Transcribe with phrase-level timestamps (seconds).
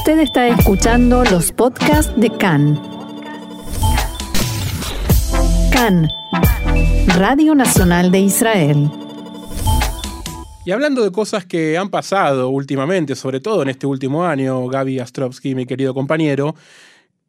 [0.00, 2.80] Usted está escuchando los podcasts de CAN.
[5.70, 6.08] CAN,
[7.18, 8.90] Radio Nacional de Israel.
[10.64, 15.00] Y hablando de cosas que han pasado últimamente, sobre todo en este último año, Gaby
[15.00, 16.54] Astrovsky, mi querido compañero,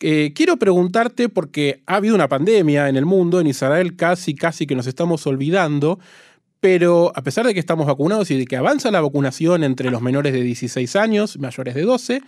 [0.00, 4.66] eh, quiero preguntarte, porque ha habido una pandemia en el mundo, en Israel casi, casi
[4.66, 5.98] que nos estamos olvidando,
[6.64, 10.00] pero a pesar de que estamos vacunados y de que avanza la vacunación entre los
[10.00, 12.22] menores de 16 años, mayores de 12,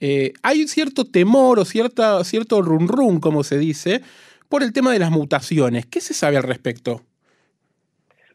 [0.00, 4.00] eh, hay cierto temor o cierta, cierto run run, como se dice,
[4.48, 5.84] por el tema de las mutaciones.
[5.84, 7.02] ¿Qué se sabe al respecto?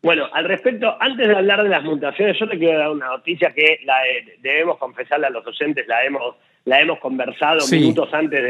[0.04, 3.52] Bueno, al respecto, antes de hablar de las mutaciones, yo te quiero dar una noticia
[3.52, 4.02] que la,
[4.44, 6.36] debemos confesarle a los oyentes, la hemos
[6.70, 8.44] la hemos conversado minutos antes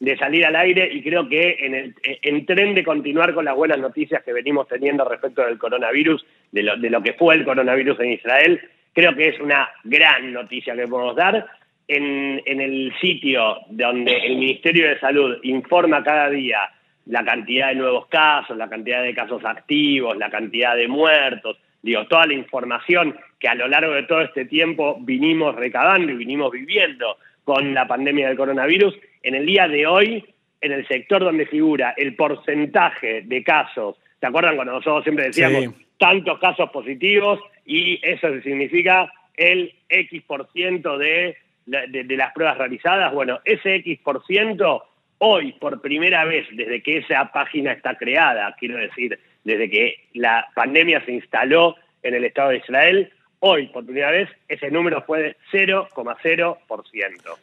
[0.00, 3.54] de, salir al aire y creo que en, el, en tren de continuar con las
[3.54, 7.44] buenas noticias que venimos teniendo respecto del coronavirus, de lo, de lo que fue el
[7.44, 8.60] coronavirus en Israel,
[8.92, 11.46] creo que es una gran noticia que podemos dar.
[11.86, 16.58] En, en el sitio donde el Ministerio de Salud informa cada día
[17.06, 22.06] la cantidad de nuevos casos, la cantidad de casos activos, la cantidad de muertos, digo,
[22.06, 26.50] toda la información que a lo largo de todo este tiempo vinimos recabando y vinimos
[26.52, 30.24] viviendo con la pandemia del coronavirus, en el día de hoy,
[30.60, 35.74] en el sector donde figura el porcentaje de casos, ¿se acuerdan cuando nosotros siempre decíamos
[35.98, 43.12] tantos casos positivos y eso significa el X por ciento de, de, las pruebas realizadas?
[43.12, 44.84] Bueno, ese X por ciento
[45.18, 50.48] hoy, por primera vez desde que esa página está creada, quiero decir, desde que la
[50.54, 55.22] pandemia se instaló en el Estado de Israel, Hoy, por primera vez, ese número fue
[55.22, 56.58] de 0,0%.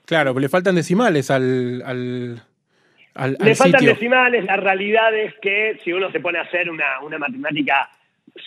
[0.05, 5.91] Claro, pero le faltan decimales al, al, Le faltan decimales, la realidad es que si
[5.91, 7.89] uno se pone a hacer una, matemática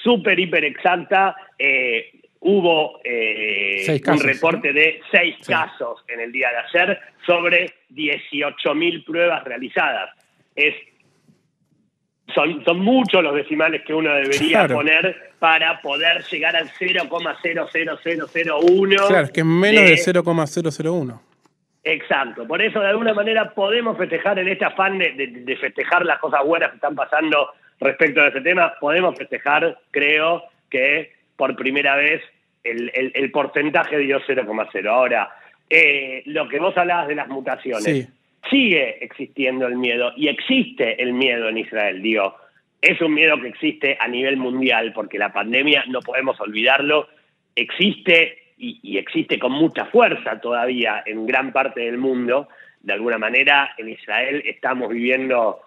[0.03, 6.81] súper, hiper exacta, eh, hubo eh, un reporte de seis casos en el día de
[6.81, 10.11] ayer sobre 18.000 pruebas realizadas.
[10.55, 10.75] Es
[12.35, 19.07] son, son muchos los decimales que uno debería poner para poder llegar al 0,00001.
[19.09, 21.23] Claro, es que es menos de, 0,001.
[21.83, 26.45] Exacto, por eso de alguna manera podemos festejar en este afán de, festejar las cosas
[26.45, 32.21] buenas que están pasando respecto a este tema, podemos festejar, creo, que por primera vez
[32.63, 34.89] el, porcentaje dio 0,0.
[34.89, 35.31] Ahora,
[35.71, 38.11] eh, lo que vos hablabas de las mutaciones
[38.49, 42.37] sigue existiendo el miedo y existe el miedo en Israel, digo,
[42.81, 47.09] es un miedo que existe a nivel mundial porque la pandemia, no podemos olvidarlo,
[47.55, 52.49] existe y, existe con mucha fuerza todavía en gran parte del mundo.
[52.81, 55.61] De alguna manera, en Israel estamos viviendo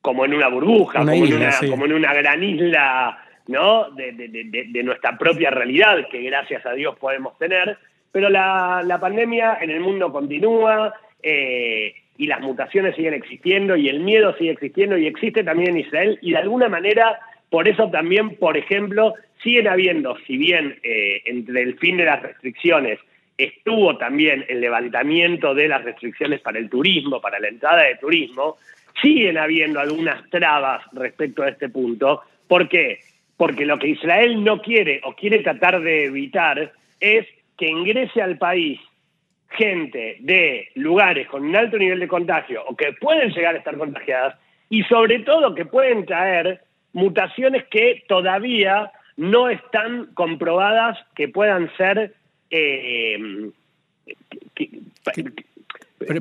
[0.00, 3.90] como en una burbuja, como, en una, como, en una, gran isla ¿no?
[3.90, 7.78] De, nuestra propia realidad que gracias a Dios podemos tener.
[8.10, 14.00] Pero la, la pandemia en el mundo continúa, y las mutaciones siguen existiendo y el
[14.00, 17.18] miedo sigue existiendo y existe también en Israel y de alguna manera
[17.52, 19.12] por eso también, por ejemplo,
[19.42, 22.98] siguen habiendo, si bien eh, entre el fin de las restricciones
[23.36, 28.56] estuvo también el levantamiento de las restricciones para el turismo, para la entrada de turismo,
[29.02, 32.22] siguen habiendo algunas trabas respecto a este punto.
[32.48, 33.00] ¿Por qué?
[33.36, 37.26] Porque lo que Israel no quiere o quiere tratar de evitar es
[37.58, 38.80] que ingrese al país
[39.56, 43.76] gente de lugares con un alto nivel de contagio o que pueden llegar a estar
[43.76, 44.36] contagiadas
[44.68, 52.14] y sobre todo que pueden traer mutaciones que todavía no están comprobadas que puedan ser
[52.50, 53.50] eh,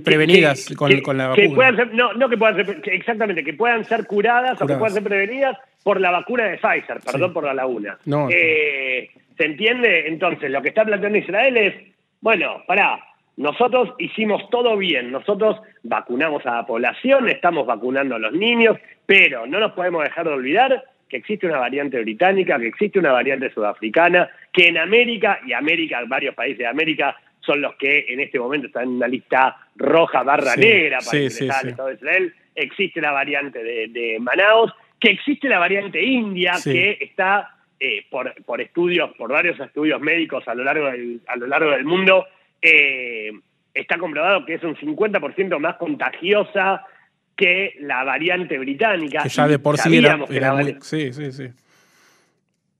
[0.03, 1.71] prevenidas con, la vacuna.
[1.93, 5.57] no, no que puedan ser, exactamente, que puedan ser curadas, o que puedan ser prevenidas
[5.83, 7.97] por la vacuna de Pfizer, perdón por la laguna.
[8.29, 10.07] Eh, ¿Se entiende?
[10.07, 11.73] Entonces, lo que está planteando Israel es,
[12.19, 12.99] bueno, pará,
[13.41, 19.47] nosotros hicimos todo bien, nosotros vacunamos a la población, estamos vacunando a los niños, pero
[19.47, 23.51] no nos podemos dejar de olvidar que existe una variante británica, que existe una variante
[23.51, 28.39] sudafricana, que en América, y América, varios países de América, son los que en este
[28.39, 33.01] momento están en una lista roja barra negra para sí, el Estado de Israel, existe
[33.01, 39.09] la variante de, Manaus, que existe la variante india, que está eh, por, por estudios,
[39.17, 42.27] por varios estudios médicos a lo largo a lo largo del mundo,
[42.61, 43.31] eh,
[43.73, 46.85] está comprobado que es un 50% más contagiosa
[47.35, 49.23] que la variante británica.
[49.23, 50.19] Que ya de por sí era,
[50.81, 51.47] Sí, sí, sí.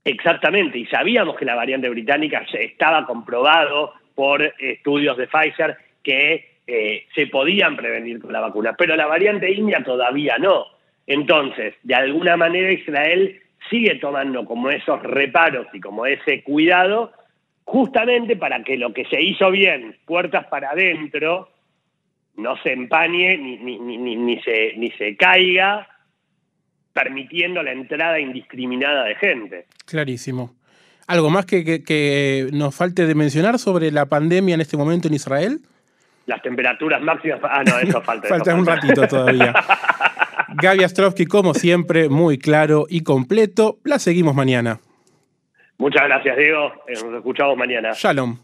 [0.04, 7.06] Exactamente, y sabíamos que la variante británica estaba comprobado por estudios de Pfizer que eh,
[7.14, 10.66] se podían prevenir con la vacuna, pero la variante india todavía no.
[11.06, 13.40] Entonces, de alguna manera Israel
[13.70, 17.12] sigue tomando como esos reparos y como ese cuidado
[17.64, 21.48] justamente para que lo que se hizo bien, puertas para adentro,
[22.36, 25.88] no se empañe ni, ni, ni, ni, se, ni se caiga,
[26.92, 29.66] permitiendo la entrada indiscriminada de gente.
[29.86, 30.54] Clarísimo.
[31.06, 35.08] ¿Algo más que, que, que, nos falte de mencionar sobre la pandemia en este momento
[35.08, 35.60] en Israel?
[36.26, 37.40] Las temperaturas máximas.
[37.42, 38.28] Ah, no, eso falta.
[38.28, 38.86] falta eso un falta.
[38.86, 39.52] ratito todavía.
[40.54, 43.78] Gaby Astrovsky, como siempre, muy claro y completo.
[43.84, 44.80] La seguimos mañana.
[45.78, 46.72] Muchas gracias, Diego.
[46.88, 47.92] Nos escuchamos mañana.
[47.94, 48.38] Shalom.